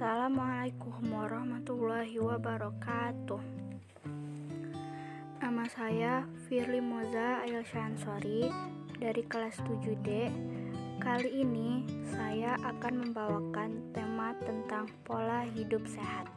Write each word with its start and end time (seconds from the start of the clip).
Assalamualaikum 0.00 1.12
warahmatullahi 1.12 2.16
wabarakatuh. 2.16 3.36
Nama 5.44 5.64
saya 5.68 6.24
Firly 6.48 6.80
Moza 6.80 7.44
Ailsyansori 7.44 8.48
dari 8.96 9.20
kelas 9.28 9.60
7D. 9.60 10.32
Kali 11.04 11.44
ini 11.44 11.84
saya 12.16 12.56
akan 12.64 13.12
membawakan 13.12 13.92
tema 13.92 14.32
tentang 14.40 14.88
pola 15.04 15.44
hidup 15.52 15.84
sehat. 15.84 16.32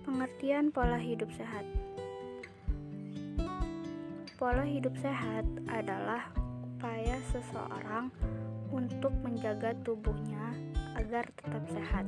Pengertian 0.00 0.72
pola 0.72 0.96
hidup 0.96 1.28
sehat. 1.36 1.68
Pola 4.38 4.62
hidup 4.62 4.94
sehat 5.02 5.44
adalah 5.66 6.37
upaya 6.78 7.18
seseorang 7.34 8.06
untuk 8.70 9.10
menjaga 9.26 9.74
tubuhnya 9.82 10.54
agar 10.94 11.26
tetap 11.34 11.66
sehat. 11.74 12.06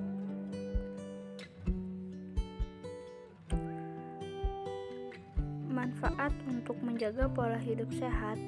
Manfaat 5.67 6.31
untuk 6.47 6.79
menjaga 6.87 7.27
pola 7.27 7.59
hidup 7.59 7.91
sehat 7.99 8.39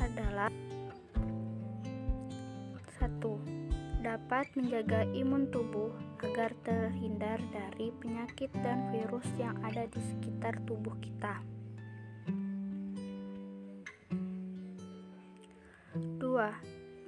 adalah 0.00 0.48
satu 2.96 3.36
dapat 4.00 4.48
menjaga 4.56 5.04
imun 5.12 5.52
tubuh 5.52 5.92
agar 6.24 6.56
terhindar 6.64 7.36
dari 7.52 7.92
penyakit 8.00 8.48
dan 8.64 8.88
virus 8.96 9.28
yang 9.36 9.60
ada 9.60 9.84
di 9.92 10.00
sekitar 10.00 10.56
tubuh 10.64 10.96
kita. 11.04 11.55
2. 16.36 16.52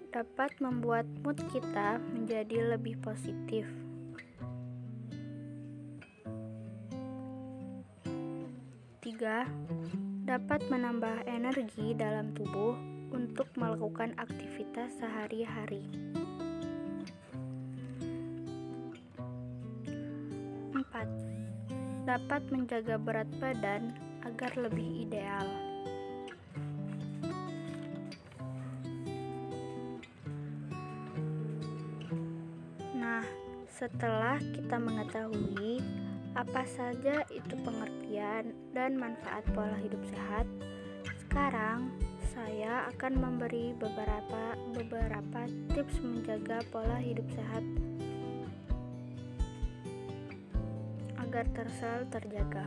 Dapat 0.08 0.56
membuat 0.56 1.04
mood 1.20 1.36
kita 1.52 2.00
menjadi 2.16 2.72
lebih 2.72 2.96
positif. 3.04 3.68
3. 9.04 9.44
Dapat 10.24 10.64
menambah 10.72 11.28
energi 11.28 11.92
dalam 11.92 12.32
tubuh 12.32 12.72
untuk 13.12 13.52
melakukan 13.60 14.16
aktivitas 14.16 14.96
sehari-hari. 14.96 15.84
4. 20.72 22.08
Dapat 22.08 22.48
menjaga 22.48 22.96
berat 22.96 23.28
badan 23.36 23.92
agar 24.24 24.56
lebih 24.56 25.04
ideal. 25.04 25.67
Setelah 33.78 34.42
kita 34.42 34.74
mengetahui 34.74 35.78
apa 36.34 36.66
saja 36.66 37.22
itu 37.30 37.54
pengertian 37.62 38.50
dan 38.74 38.98
manfaat 38.98 39.46
pola 39.54 39.78
hidup 39.78 40.02
sehat, 40.10 40.50
sekarang 41.22 41.94
saya 42.34 42.90
akan 42.90 43.22
memberi 43.22 43.78
beberapa 43.78 44.58
beberapa 44.74 45.46
tips 45.70 45.94
menjaga 46.02 46.58
pola 46.74 46.98
hidup 46.98 47.22
sehat 47.30 47.62
agar 51.22 51.46
tersel 51.54 52.02
terjaga. 52.10 52.66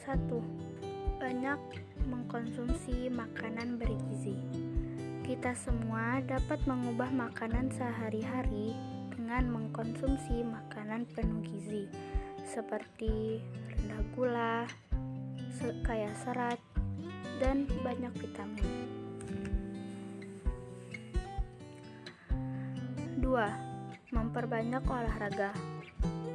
Satu, 0.00 0.40
banyak 1.20 1.60
mengkonsumsi 2.08 3.12
makanan 3.12 3.76
bergizi. 3.76 4.69
Kita 5.30 5.54
semua 5.54 6.18
dapat 6.26 6.58
mengubah 6.66 7.06
makanan 7.14 7.70
sehari-hari 7.70 8.74
dengan 9.14 9.46
mengkonsumsi 9.46 10.42
makanan 10.42 11.06
penuh 11.14 11.38
gizi 11.46 11.86
seperti 12.42 13.38
rendah 13.70 14.02
gula, 14.10 14.66
kaya 15.86 16.10
serat, 16.26 16.58
dan 17.38 17.62
banyak 17.86 18.10
vitamin. 18.18 18.90
2. 23.22 23.22
Memperbanyak 24.10 24.82
olahraga. 24.82 25.54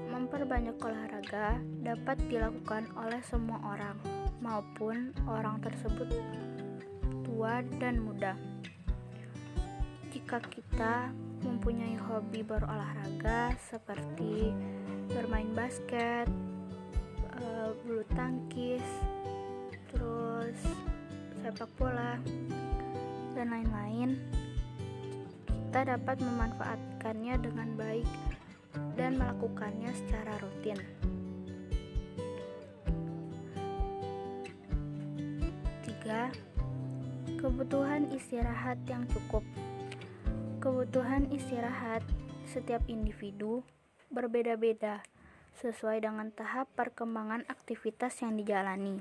Memperbanyak 0.08 0.80
olahraga 0.80 1.60
dapat 1.84 2.16
dilakukan 2.32 2.88
oleh 2.96 3.20
semua 3.28 3.60
orang 3.60 4.00
maupun 4.40 5.12
orang 5.28 5.60
tersebut 5.60 6.08
tua 7.28 7.60
dan 7.76 8.00
muda 8.00 8.40
jika 10.16 10.40
kita 10.48 11.12
mempunyai 11.44 12.00
hobi 12.00 12.40
berolahraga 12.40 13.52
seperti 13.60 14.56
bermain 15.12 15.52
basket, 15.52 16.32
uh, 17.36 17.76
bulu 17.84 18.00
tangkis, 18.16 18.88
terus 19.92 20.56
sepak 21.44 21.68
bola, 21.76 22.16
dan 23.36 23.52
lain-lain, 23.52 24.16
kita 25.52 26.00
dapat 26.00 26.16
memanfaatkannya 26.24 27.36
dengan 27.44 27.76
baik 27.76 28.08
dan 28.96 29.20
melakukannya 29.20 29.92
secara 30.00 30.40
rutin. 30.40 30.80
Tiga, 35.84 36.32
kebutuhan 37.36 38.08
istirahat 38.16 38.80
yang 38.88 39.04
cukup. 39.12 39.44
Kebutuhan 40.66 41.30
istirahat 41.30 42.02
setiap 42.50 42.82
individu 42.90 43.62
berbeda-beda 44.10 45.06
sesuai 45.62 46.02
dengan 46.02 46.34
tahap 46.34 46.66
perkembangan 46.74 47.46
aktivitas 47.46 48.18
yang 48.26 48.34
dijalani. 48.34 48.98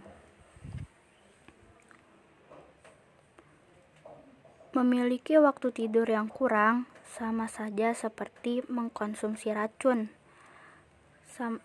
Memiliki 4.77 5.41
waktu 5.41 5.73
tidur 5.73 6.05
yang 6.05 6.29
kurang 6.29 6.85
sama 7.01 7.49
saja 7.49 7.97
seperti 7.97 8.61
mengkonsumsi 8.69 9.49
racun. 9.57 10.13
Sam 11.25 11.65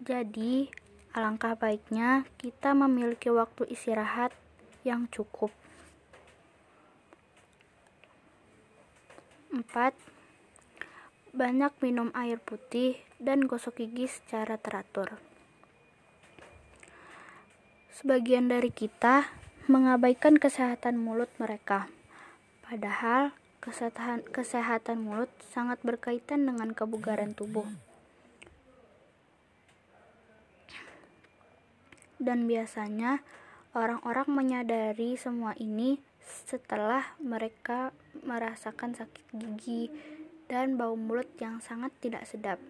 jadi, 0.00 0.72
alangkah 1.12 1.52
baiknya 1.52 2.24
kita 2.40 2.72
memiliki 2.72 3.28
waktu 3.28 3.68
istirahat 3.68 4.32
yang 4.88 5.04
cukup. 5.12 5.52
4. 9.54 9.94
Banyak 11.30 11.78
minum 11.78 12.10
air 12.10 12.42
putih 12.42 12.98
dan 13.22 13.46
gosok 13.46 13.78
gigi 13.78 14.10
secara 14.10 14.58
teratur. 14.58 15.14
Sebagian 17.94 18.50
dari 18.50 18.74
kita 18.74 19.30
mengabaikan 19.70 20.42
kesehatan 20.42 20.98
mulut 20.98 21.30
mereka, 21.38 21.86
padahal 22.66 23.30
kesehatan, 23.62 24.26
kesehatan 24.26 25.06
mulut 25.06 25.30
sangat 25.54 25.78
berkaitan 25.86 26.50
dengan 26.50 26.74
kebugaran 26.74 27.38
tubuh. 27.38 27.70
Dan 32.18 32.50
biasanya 32.50 33.22
orang-orang 33.70 34.26
menyadari 34.26 35.14
semua 35.14 35.54
ini 35.62 36.02
setelah 36.24 37.16
mereka 37.20 37.92
merasakan 38.24 38.96
sakit 38.96 39.26
gigi 39.36 39.92
dan 40.48 40.76
bau 40.76 40.96
mulut 40.96 41.28
yang 41.40 41.60
sangat 41.60 41.92
tidak 42.00 42.24
sedap. 42.24 42.60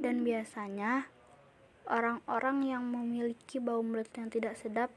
Dan 0.00 0.24
biasanya 0.24 1.08
orang-orang 1.88 2.64
yang 2.64 2.84
memiliki 2.88 3.60
bau 3.60 3.84
mulut 3.84 4.08
yang 4.16 4.32
tidak 4.32 4.56
sedap 4.56 4.88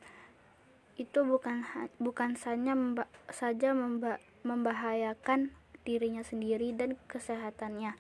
itu 0.94 1.26
bukan 1.26 1.66
bukan 1.98 2.38
saja 2.38 2.78
memba, 2.78 3.10
saja 3.34 3.74
memba, 3.74 4.22
membahayakan 4.46 5.50
dirinya 5.84 6.22
sendiri 6.22 6.72
dan 6.72 6.96
kesehatannya, 7.10 7.98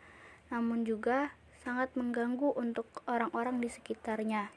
namun 0.53 0.85
juga 0.85 1.33
sangat 1.65 1.89
mengganggu 1.97 2.53
untuk 2.53 2.85
orang-orang 3.09 3.59
di 3.59 3.67
sekitarnya. 3.71 4.53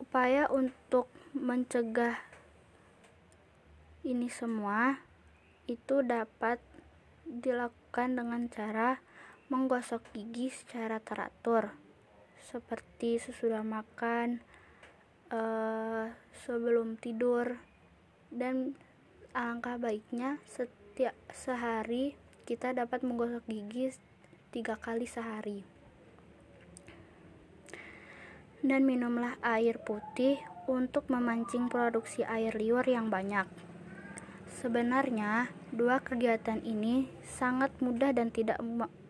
Upaya 0.00 0.46
untuk 0.48 1.10
mencegah 1.34 2.29
ini 4.04 4.32
semua 4.32 4.96
itu 5.68 6.00
dapat 6.00 6.58
dilakukan 7.28 8.16
dengan 8.16 8.48
cara 8.50 8.98
menggosok 9.52 10.02
gigi 10.14 10.50
secara 10.50 11.02
teratur, 11.02 11.74
seperti 12.40 13.20
sesudah 13.20 13.62
makan, 13.62 14.40
uh, 15.34 16.10
sebelum 16.46 16.96
tidur, 16.98 17.58
dan 18.30 18.78
alangkah 19.36 19.78
baiknya 19.78 20.42
setiap 20.46 21.14
sehari 21.30 22.18
kita 22.46 22.74
dapat 22.74 23.06
menggosok 23.06 23.46
gigi 23.46 23.94
tiga 24.50 24.74
kali 24.74 25.06
sehari. 25.06 25.80
dan 28.60 28.84
minumlah 28.84 29.40
air 29.40 29.80
putih 29.80 30.36
untuk 30.68 31.08
memancing 31.08 31.72
produksi 31.72 32.22
air 32.28 32.52
liur 32.52 32.84
yang 32.84 33.08
banyak. 33.08 33.69
Sebenarnya, 34.60 35.48
dua 35.72 36.04
kegiatan 36.04 36.60
ini 36.60 37.08
sangat 37.24 37.72
mudah 37.80 38.12
dan 38.12 38.28
tidak 38.28 38.60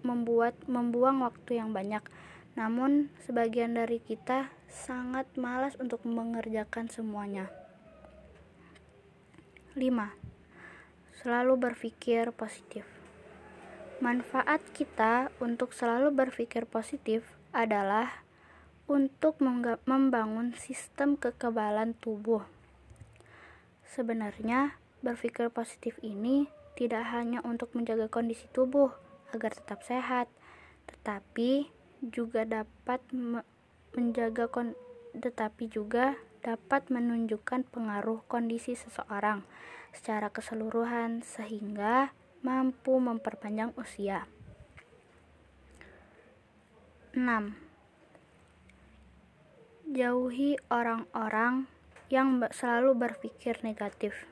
membuat 0.07 0.55
membuang 0.71 1.27
waktu 1.27 1.59
yang 1.59 1.75
banyak. 1.75 2.07
Namun, 2.55 3.11
sebagian 3.27 3.75
dari 3.75 3.99
kita 3.99 4.55
sangat 4.71 5.27
malas 5.35 5.75
untuk 5.83 6.07
mengerjakan 6.07 6.87
semuanya. 6.87 7.51
5. 9.75 10.15
Selalu 11.19 11.55
berpikir 11.59 12.31
positif. 12.31 12.87
Manfaat 13.99 14.63
kita 14.71 15.35
untuk 15.43 15.75
selalu 15.75 16.15
berpikir 16.15 16.63
positif 16.63 17.27
adalah 17.51 18.23
untuk 18.87 19.43
membangun 19.83 20.55
sistem 20.55 21.19
kekebalan 21.19 21.99
tubuh. 21.99 22.47
Sebenarnya, 23.85 24.80
berpikir 25.01 25.49
positif 25.53 25.97
ini 26.05 26.49
tidak 26.77 27.09
hanya 27.13 27.41
untuk 27.45 27.73
menjaga 27.77 28.09
kondisi 28.09 28.49
tubuh 28.53 28.93
agar 29.33 29.53
tetap 29.53 29.85
sehat, 29.85 30.27
tetapi 30.89 31.69
juga 32.01 32.49
dapat 32.49 33.05
menjaga 33.93 34.49
kon 34.49 34.73
tetapi 35.11 35.67
juga 35.67 36.15
dapat 36.41 36.89
menunjukkan 36.89 37.67
pengaruh 37.69 38.23
kondisi 38.31 38.79
seseorang 38.79 39.43
secara 39.91 40.31
keseluruhan 40.31 41.21
sehingga 41.27 42.15
mampu 42.41 42.97
memperpanjang 42.97 43.75
usia. 43.77 44.25
6. 47.11 47.27
Jauhi 49.91 50.55
orang-orang 50.71 51.67
yang 52.07 52.39
selalu 52.55 52.95
berpikir 52.95 53.59
negatif. 53.67 54.30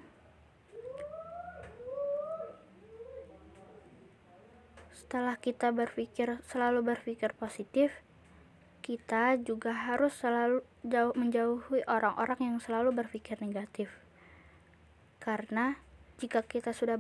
Setelah 4.99 5.39
kita 5.39 5.71
berpikir 5.71 6.43
selalu 6.51 6.83
berpikir 6.83 7.31
positif, 7.39 7.95
kita 8.83 9.39
juga 9.39 9.71
harus 9.71 10.11
selalu 10.19 10.67
jauh 10.83 11.15
menjauhi 11.15 11.87
orang-orang 11.87 12.41
yang 12.43 12.57
selalu 12.59 12.91
berpikir 12.91 13.39
negatif. 13.39 13.95
Karena 15.23 15.79
jika 16.19 16.43
kita 16.43 16.75
sudah 16.75 16.99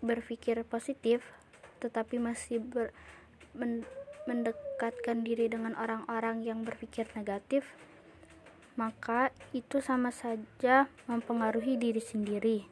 berpikir 0.00 0.62
positif 0.62 1.26
tetapi 1.82 2.22
masih 2.22 2.62
ber, 2.62 2.94
men, 3.58 3.82
mendekatkan 4.30 5.26
diri 5.26 5.50
dengan 5.50 5.74
orang-orang 5.74 6.46
yang 6.46 6.62
berpikir 6.62 7.10
negatif 7.18 7.66
maka 8.78 9.34
itu 9.50 9.82
sama 9.82 10.14
saja 10.14 10.86
mempengaruhi 11.10 11.74
diri 11.74 11.98
sendiri 11.98 12.70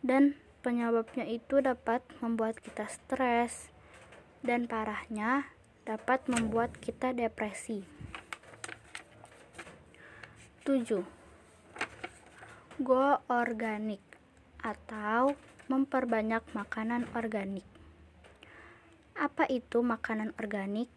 dan 0.00 0.38
penyebabnya 0.62 1.26
itu 1.26 1.58
dapat 1.58 2.06
membuat 2.22 2.62
kita 2.62 2.86
stres 2.86 3.74
dan 4.42 4.68
parahnya 4.68 5.48
dapat 5.86 6.26
membuat 6.26 6.74
kita 6.82 7.14
depresi 7.14 7.86
7 10.66 11.06
Go 12.82 13.22
organik 13.32 14.02
atau 14.60 15.32
memperbanyak 15.70 16.44
makanan 16.52 17.08
organik. 17.16 17.64
Apa 19.16 19.48
itu 19.48 19.80
makanan 19.80 20.36
organik? 20.36 20.92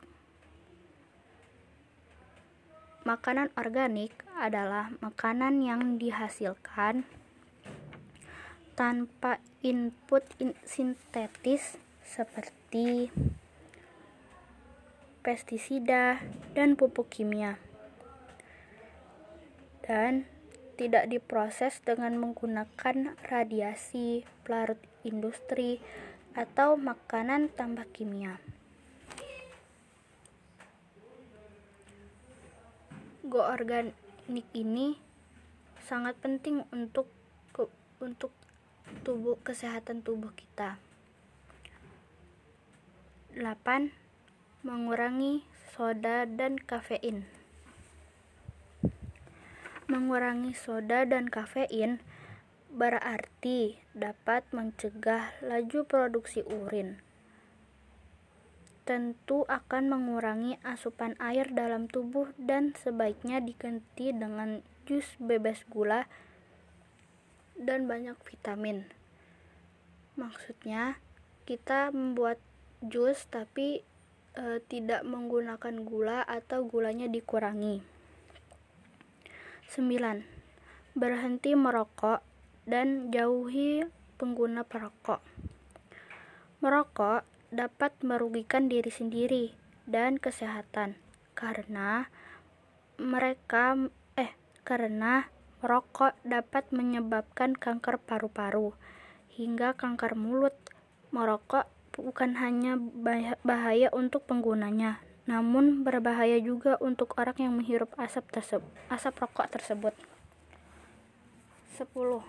Makanan 3.07 3.47
organik 3.56 4.12
adalah 4.35 4.92
makanan 5.00 5.63
yang 5.63 5.95
dihasilkan 5.95 7.07
tanpa 8.75 9.39
input 9.63 10.27
in 10.35 10.51
sintetis 10.68 11.80
seperti 12.03 13.07
pestisida 15.19 16.24
dan 16.56 16.80
pupuk 16.80 17.12
kimia. 17.12 17.60
Dan 19.83 20.30
tidak 20.80 21.12
diproses 21.12 21.83
dengan 21.83 22.16
menggunakan 22.16 23.19
radiasi, 23.27 24.24
pelarut 24.48 24.80
industri, 25.04 25.83
atau 26.38 26.80
makanan 26.80 27.51
tambah 27.51 27.83
kimia. 27.92 28.39
Go 33.27 33.44
organik 33.44 34.48
ini 34.56 34.95
sangat 35.83 36.16
penting 36.24 36.63
untuk 36.71 37.12
untuk 38.00 38.31
tubuh 39.04 39.36
kesehatan 39.44 40.00
tubuh 40.00 40.31
kita. 40.31 40.80
8. 43.36 43.98
Mengurangi 44.59 45.47
soda 45.71 46.27
dan 46.27 46.59
kafein. 46.59 47.23
Mengurangi 49.88 50.51
soda 50.51 51.07
dan 51.07 51.31
kafein 51.31 52.03
berarti 52.67 53.79
dapat 53.95 54.44
mencegah 54.51 55.31
laju 55.39 55.88
produksi 55.88 56.44
urin. 56.44 57.00
Tentu 58.83 59.47
akan 59.47 59.95
mengurangi 59.95 60.59
asupan 60.67 61.15
air 61.23 61.47
dalam 61.56 61.88
tubuh 61.88 62.27
dan 62.35 62.75
sebaiknya 62.75 63.39
diganti 63.39 64.11
dengan 64.11 64.59
jus 64.83 65.07
bebas 65.23 65.63
gula 65.71 66.03
dan 67.56 67.87
banyak 67.87 68.19
vitamin. 68.28 68.92
Maksudnya, 70.19 70.99
kita 71.47 71.95
membuat 71.95 72.44
jus 72.83 73.23
tapi 73.31 73.87
e, 74.39 74.63
tidak 74.71 75.03
menggunakan 75.03 75.83
gula 75.83 76.23
atau 76.23 76.63
gulanya 76.63 77.11
dikurangi. 77.11 77.83
9. 79.67 80.95
Berhenti 80.95 81.51
merokok 81.53 82.23
dan 82.63 83.11
jauhi 83.11 83.83
pengguna 84.15 84.63
perokok. 84.63 85.19
Merokok 86.63 87.27
dapat 87.51 87.93
merugikan 88.01 88.71
diri 88.71 88.89
sendiri 88.89 89.45
dan 89.85 90.17
kesehatan 90.17 90.97
karena 91.33 92.09
mereka 92.99 93.77
eh 94.19 94.35
karena 94.67 95.31
merokok 95.63 96.15
dapat 96.27 96.67
menyebabkan 96.75 97.55
kanker 97.55 97.99
paru-paru 98.01 98.75
hingga 99.33 99.77
kanker 99.77 100.19
mulut. 100.19 100.55
Merokok 101.09 101.65
bukan 102.01 102.39
hanya 102.39 102.79
bahaya 103.44 103.91
untuk 103.91 104.25
penggunanya, 104.25 105.03
namun 105.29 105.85
berbahaya 105.85 106.41
juga 106.41 106.79
untuk 106.81 107.13
orang 107.21 107.37
yang 107.37 107.53
menghirup 107.53 107.94
asap 108.01 108.25
tersebut, 108.33 108.71
asap 108.89 109.13
rokok 109.21 109.47
tersebut. 109.51 109.94
10. 111.77 112.25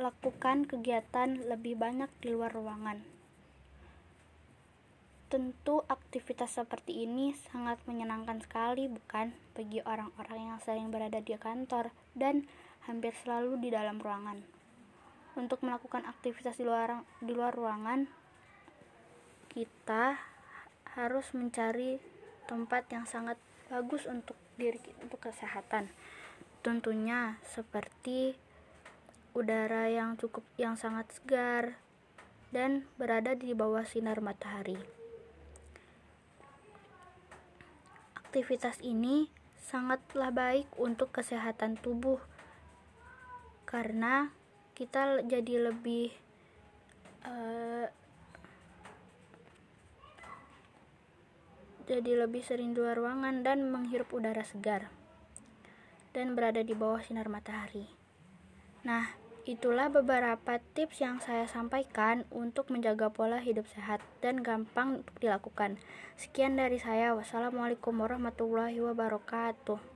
Lakukan 0.00 0.64
kegiatan 0.64 1.28
lebih 1.44 1.76
banyak 1.76 2.08
di 2.24 2.32
luar 2.32 2.54
ruangan. 2.54 3.02
Tentu 5.30 5.84
aktivitas 5.86 6.58
seperti 6.58 7.06
ini 7.06 7.36
sangat 7.50 7.78
menyenangkan 7.86 8.42
sekali 8.42 8.90
bukan 8.90 9.30
bagi 9.52 9.78
orang-orang 9.84 10.54
yang 10.54 10.58
sering 10.64 10.90
berada 10.90 11.22
di 11.22 11.36
kantor 11.38 11.94
dan 12.18 12.48
hampir 12.88 13.14
selalu 13.22 13.60
di 13.62 13.68
dalam 13.70 14.02
ruangan. 14.02 14.59
Untuk 15.38 15.62
melakukan 15.62 16.06
aktivitas 16.10 16.58
di 16.58 16.66
luar 16.66 17.06
di 17.22 17.30
luar 17.30 17.54
ruangan, 17.54 18.10
kita 19.50 20.18
harus 20.98 21.30
mencari 21.34 22.02
tempat 22.50 22.90
yang 22.90 23.06
sangat 23.06 23.38
bagus 23.70 24.10
untuk 24.10 24.34
diri 24.58 24.82
untuk 24.98 25.22
kesehatan. 25.22 25.90
Tentunya 26.66 27.38
seperti 27.46 28.34
udara 29.30 29.86
yang 29.86 30.18
cukup 30.18 30.42
yang 30.58 30.74
sangat 30.74 31.06
segar 31.14 31.78
dan 32.50 32.90
berada 32.98 33.38
di 33.38 33.54
bawah 33.54 33.86
sinar 33.86 34.18
matahari. 34.18 34.78
Aktivitas 38.18 38.82
ini 38.82 39.30
sangatlah 39.58 40.34
baik 40.34 40.66
untuk 40.74 41.14
kesehatan 41.14 41.78
tubuh 41.78 42.18
karena 43.70 44.34
kita 44.80 45.20
jadi 45.28 45.68
lebih 45.68 46.08
uh, 47.28 47.84
jadi 51.84 52.24
lebih 52.24 52.40
sering 52.40 52.72
di 52.72 52.80
luar 52.80 52.96
ruangan 52.96 53.44
dan 53.44 53.68
menghirup 53.68 54.08
udara 54.08 54.40
segar 54.40 54.88
dan 56.16 56.32
berada 56.32 56.64
di 56.64 56.72
bawah 56.72 57.04
sinar 57.04 57.28
matahari. 57.28 57.84
Nah, 58.88 59.20
Itulah 59.50 59.88
beberapa 59.88 60.60
tips 60.76 61.00
yang 61.02 61.16
saya 61.18 61.48
sampaikan 61.48 62.28
untuk 62.28 62.68
menjaga 62.68 63.08
pola 63.08 63.40
hidup 63.40 63.66
sehat 63.72 63.98
dan 64.20 64.46
gampang 64.46 65.00
dilakukan. 65.16 65.80
Sekian 66.14 66.60
dari 66.60 66.76
saya. 66.76 67.16
Wassalamualaikum 67.16 67.96
warahmatullahi 67.98 68.78
wabarakatuh. 68.78 69.89